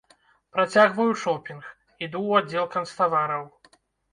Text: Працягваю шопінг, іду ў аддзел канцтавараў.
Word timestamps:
Працягваю 0.55 1.11
шопінг, 1.25 1.67
іду 2.07 2.19
ў 2.27 2.31
аддзел 2.43 2.65
канцтавараў. 2.77 3.43